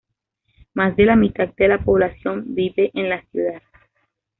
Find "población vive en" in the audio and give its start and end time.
1.77-3.07